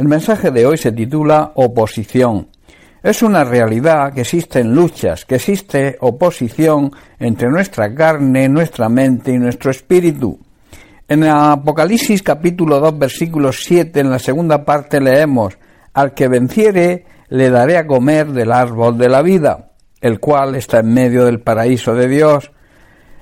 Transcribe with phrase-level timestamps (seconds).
[0.00, 2.48] El mensaje de hoy se titula Oposición.
[3.02, 9.36] Es una realidad que existen luchas, que existe oposición entre nuestra carne, nuestra mente y
[9.36, 10.40] nuestro espíritu.
[11.06, 15.58] En Apocalipsis capítulo 2 versículo 7 en la segunda parte leemos
[15.92, 20.78] Al que venciere le daré a comer del árbol de la vida, el cual está
[20.78, 22.52] en medio del paraíso de Dios.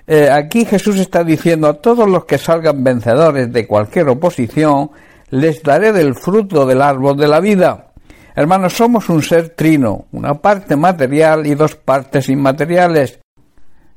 [0.07, 4.93] Eh, aquí Jesús está diciendo a todos los que salgan vencedores de cualquier oposición,
[5.31, 7.93] les daré del fruto del árbol de la vida.
[8.35, 13.19] Hermanos, somos un ser trino, una parte material y dos partes inmateriales.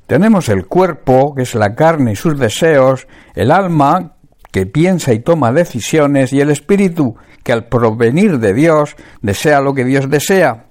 [0.08, 4.16] Tenemos el cuerpo, que es la carne y sus deseos, el alma,
[4.52, 9.74] que piensa y toma decisiones, y el espíritu, que al provenir de Dios desea lo
[9.74, 10.71] que Dios desea.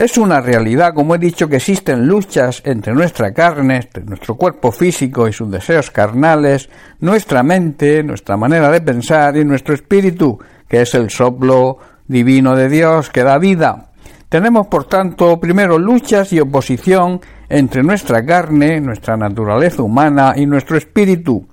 [0.00, 4.72] Es una realidad, como he dicho, que existen luchas entre nuestra carne, entre nuestro cuerpo
[4.72, 10.80] físico y sus deseos carnales, nuestra mente, nuestra manera de pensar y nuestro espíritu, que
[10.80, 11.76] es el soplo
[12.08, 13.90] divino de Dios que da vida.
[14.30, 20.78] Tenemos, por tanto, primero luchas y oposición entre nuestra carne, nuestra naturaleza humana y nuestro
[20.78, 21.46] espíritu.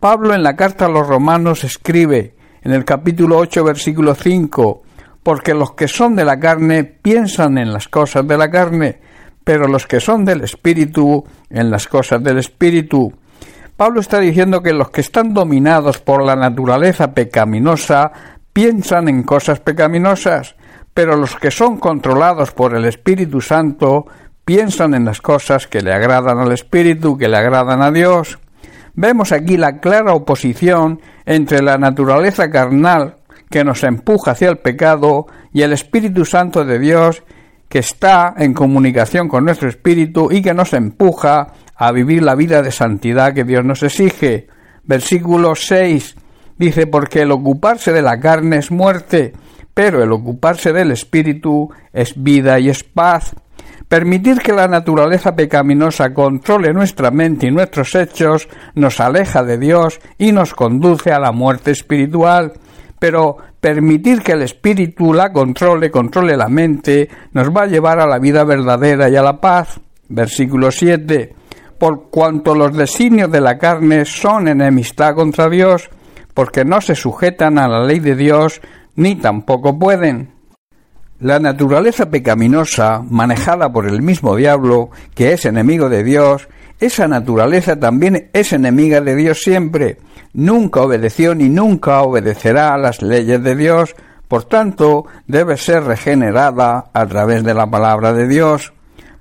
[0.00, 4.83] Pablo en la carta a los romanos escribe en el capítulo 8 versículo 5
[5.24, 9.00] porque los que son de la carne piensan en las cosas de la carne,
[9.42, 13.12] pero los que son del espíritu en las cosas del espíritu.
[13.76, 18.12] Pablo está diciendo que los que están dominados por la naturaleza pecaminosa
[18.52, 20.54] piensan en cosas pecaminosas,
[20.92, 24.06] pero los que son controlados por el Espíritu Santo
[24.44, 28.38] piensan en las cosas que le agradan al Espíritu, que le agradan a Dios.
[28.94, 33.16] Vemos aquí la clara oposición entre la naturaleza carnal
[33.50, 37.22] que nos empuja hacia el pecado y el Espíritu Santo de Dios
[37.68, 42.62] que está en comunicación con nuestro espíritu y que nos empuja a vivir la vida
[42.62, 44.46] de santidad que Dios nos exige.
[44.84, 46.14] Versículo 6
[46.56, 49.32] dice porque el ocuparse de la carne es muerte,
[49.72, 53.34] pero el ocuparse del espíritu es vida y es paz.
[53.88, 60.00] Permitir que la naturaleza pecaminosa controle nuestra mente y nuestros hechos nos aleja de Dios
[60.16, 62.52] y nos conduce a la muerte espiritual.
[63.04, 68.06] Pero permitir que el espíritu la controle, controle la mente, nos va a llevar a
[68.06, 69.78] la vida verdadera y a la paz.
[70.08, 71.34] Versículo 7.
[71.78, 75.90] Por cuanto los designios de la carne son enemistad contra Dios,
[76.32, 78.62] porque no se sujetan a la ley de Dios,
[78.96, 80.30] ni tampoco pueden.
[81.20, 86.48] La naturaleza pecaminosa, manejada por el mismo diablo, que es enemigo de Dios,
[86.80, 89.98] esa naturaleza también es enemiga de Dios siempre.
[90.32, 93.94] Nunca obedeció ni nunca obedecerá a las leyes de Dios,
[94.28, 98.72] por tanto debe ser regenerada a través de la palabra de Dios.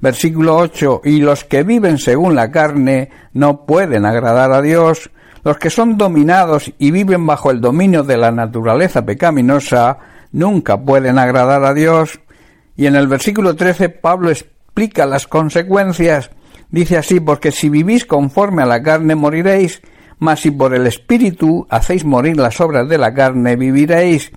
[0.02, 1.02] Versículo 8.
[1.06, 5.12] Y los que viven según la carne no pueden agradar a Dios.
[5.44, 10.00] Los que son dominados y viven bajo el dominio de la naturaleza pecaminosa
[10.31, 12.20] nunca pueden agradar a Dios.
[12.75, 16.31] Y en el versículo 13 Pablo explica las consecuencias.
[16.73, 19.79] Dice así, porque si vivís conforme a la carne moriréis,
[20.17, 24.31] mas si por el Espíritu hacéis morir las obras de la carne, viviréis.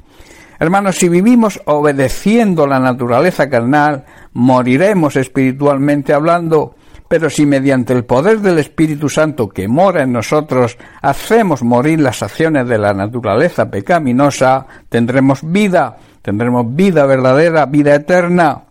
[0.61, 4.05] Hermanos, si vivimos obedeciendo la naturaleza carnal,
[4.35, 6.75] moriremos espiritualmente hablando,
[7.09, 12.23] pero si mediante el poder del Espíritu Santo que mora en nosotros hacemos morir las
[12.23, 18.65] acciones de la naturaleza pecaminosa, tendremos vida, tendremos vida verdadera, vida eterna.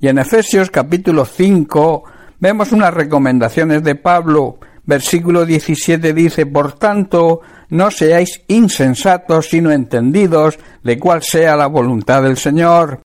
[0.00, 2.02] Y en Efesios capítulo 5
[2.42, 4.58] vemos unas recomendaciones de Pablo.
[4.84, 12.24] Versículo 17 dice, Por tanto, no seáis insensatos, sino entendidos de cuál sea la voluntad
[12.24, 13.00] del Señor.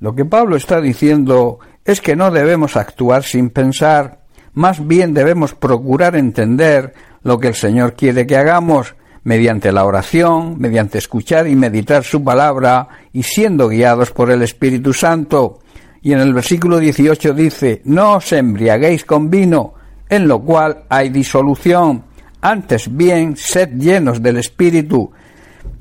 [0.00, 4.24] Lo que Pablo está diciendo es que no debemos actuar sin pensar,
[4.54, 10.58] más bien debemos procurar entender lo que el Señor quiere que hagamos mediante la oración,
[10.58, 15.60] mediante escuchar y meditar su palabra y siendo guiados por el Espíritu Santo.
[16.08, 19.74] Y en el versículo 18 dice, no os embriaguéis con vino,
[20.08, 22.02] en lo cual hay disolución,
[22.40, 25.12] antes bien sed llenos del Espíritu.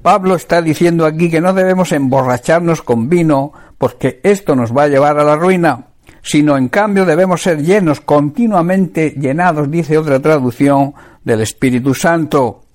[0.01, 4.87] Pablo está diciendo aquí que no debemos emborracharnos con vino, porque esto nos va a
[4.89, 5.85] llevar a la ruina
[6.21, 10.93] sino en cambio debemos ser llenos, continuamente llenados, dice otra traducción,
[11.23, 12.66] del Espíritu Santo.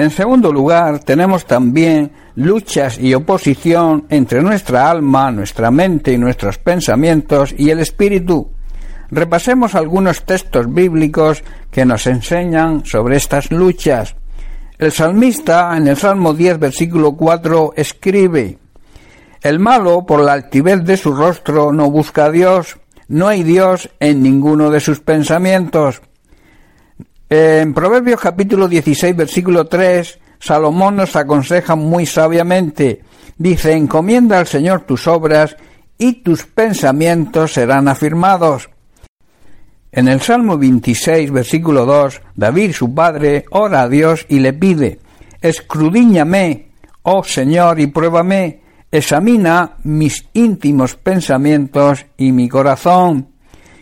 [0.00, 6.56] En segundo lugar, tenemos también luchas y oposición entre nuestra alma, nuestra mente y nuestros
[6.56, 8.50] pensamientos y el Espíritu.
[9.10, 14.16] Repasemos algunos textos bíblicos que nos enseñan sobre estas luchas.
[14.78, 18.56] El salmista en el Salmo 10, versículo 4, escribe
[19.42, 23.90] el malo, por la altivez de su rostro, no busca a Dios, no hay Dios
[24.00, 26.00] en ninguno de sus pensamientos.
[27.32, 33.02] En Proverbios capítulo 16, versículo 3, Salomón nos aconseja muy sabiamente.
[33.38, 35.56] Dice, encomienda al Señor tus obras
[35.96, 38.68] y tus pensamientos serán afirmados.
[39.92, 44.98] En el Salmo 26, versículo 2, David, su padre, ora a Dios y le pide,
[45.40, 46.72] Escrudíñame,
[47.02, 48.60] oh Señor, y pruébame,
[48.90, 53.29] examina mis íntimos pensamientos y mi corazón.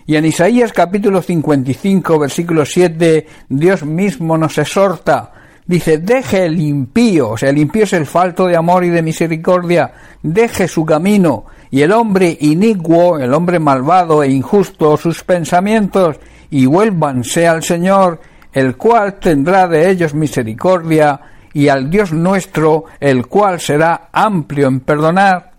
[0.09, 5.33] Y en Isaías capítulo 55, versículo 7, Dios mismo nos exhorta,
[5.67, 9.03] dice, deje el impío, o sea, el impío es el falto de amor y de
[9.03, 16.17] misericordia, deje su camino, y el hombre inicuo, el hombre malvado e injusto, sus pensamientos,
[16.49, 18.19] y vuélvanse al Señor,
[18.55, 21.21] el cual tendrá de ellos misericordia,
[21.53, 25.58] y al Dios nuestro, el cual será amplio en perdonar.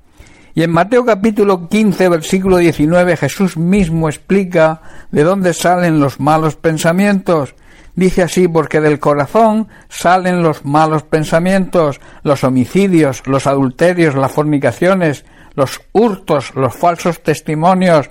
[0.60, 6.58] Y en Mateo capítulo 15, versículo 19, Jesús mismo explica de dónde salen los malos
[6.58, 7.56] pensamientos.
[7.96, 15.24] Dice así, porque del corazón salen los malos pensamientos, los homicidios, los adulterios, las fornicaciones,
[15.54, 18.10] los hurtos, los falsos testimonios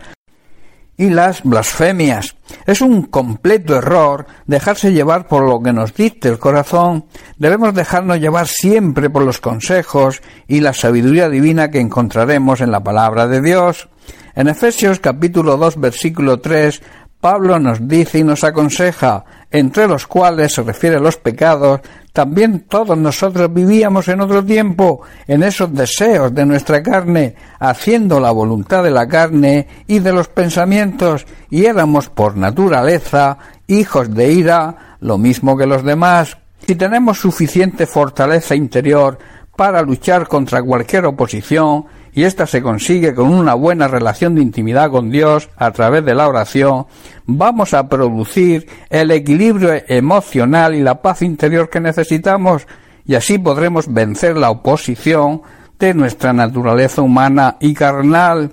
[0.98, 2.36] y las blasfemias.
[2.66, 7.06] Es un completo error dejarse llevar por lo que nos dicte el corazón.
[7.38, 12.82] Debemos dejarnos llevar siempre por los consejos y la sabiduría divina que encontraremos en la
[12.82, 13.88] palabra de Dios.
[14.34, 16.82] En Efesios capítulo 2 versículo 3
[17.20, 21.80] Pablo nos dice y nos aconseja, entre los cuales se refiere a los pecados,
[22.12, 28.30] también todos nosotros vivíamos en otro tiempo en esos deseos de nuestra carne, haciendo la
[28.30, 34.96] voluntad de la carne y de los pensamientos, y éramos por naturaleza hijos de ira,
[35.00, 36.36] lo mismo que los demás.
[36.66, 39.18] Si tenemos suficiente fortaleza interior
[39.56, 44.90] para luchar contra cualquier oposición, y ésta se consigue con una buena relación de intimidad
[44.90, 46.86] con Dios a través de la oración,
[47.26, 52.66] vamos a producir el equilibrio emocional y la paz interior que necesitamos
[53.04, 55.42] y así podremos vencer la oposición
[55.78, 58.52] de nuestra naturaleza humana y carnal.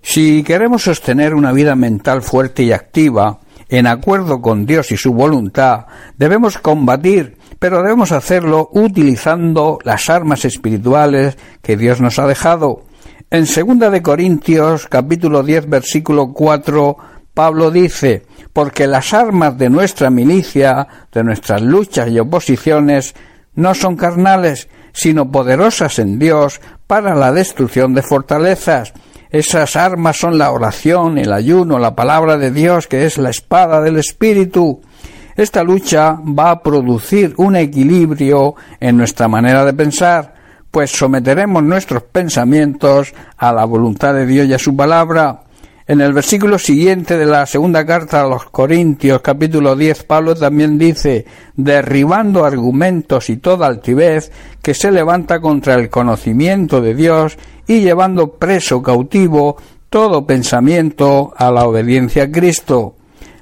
[0.00, 5.12] Si queremos sostener una vida mental fuerte y activa, en acuerdo con Dios y su
[5.14, 5.86] voluntad,
[6.18, 12.82] debemos combatir pero debemos hacerlo utilizando las armas espirituales que Dios nos ha dejado.
[13.30, 16.96] En segunda de Corintios, capítulo 10, versículo 4,
[17.32, 23.14] Pablo dice, porque las armas de nuestra milicia, de nuestras luchas y oposiciones,
[23.54, 28.92] no son carnales, sino poderosas en Dios para la destrucción de fortalezas.
[29.30, 33.80] Esas armas son la oración, el ayuno, la palabra de Dios, que es la espada
[33.80, 34.80] del Espíritu.
[35.36, 40.34] Esta lucha va a producir un equilibrio en nuestra manera de pensar,
[40.70, 45.44] pues someteremos nuestros pensamientos a la voluntad de Dios y a su palabra.
[45.86, 50.78] En el versículo siguiente de la segunda carta a los Corintios, capítulo 10, Pablo también
[50.78, 51.26] dice,
[51.56, 54.30] derribando argumentos y toda altivez
[54.62, 57.36] que se levanta contra el conocimiento de Dios
[57.66, 59.56] y llevando preso cautivo
[59.90, 62.96] todo pensamiento a la obediencia a Cristo.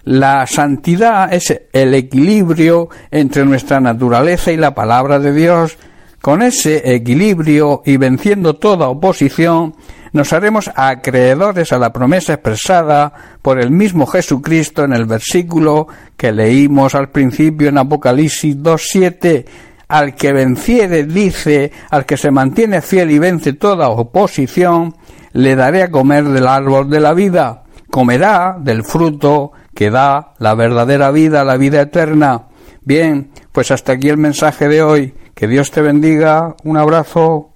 [0.04, 5.76] La santidad es el equilibrio entre nuestra naturaleza y la palabra de Dios.
[6.20, 9.74] Con ese equilibrio y venciendo toda oposición,
[10.12, 13.12] nos haremos acreedores a la promesa expresada
[13.42, 15.86] por el mismo Jesucristo en el versículo
[16.16, 19.44] que leímos al principio en Apocalipsis 2.7.
[19.88, 24.94] Al que venciere, dice, al que se mantiene fiel y vence toda oposición,
[25.32, 30.54] le daré a comer del árbol de la vida, comerá del fruto que da la
[30.54, 32.46] verdadera vida, la vida eterna.
[32.82, 35.14] Bien, pues hasta aquí el mensaje de hoy.
[35.34, 36.56] Que Dios te bendiga.
[36.64, 37.49] Un abrazo.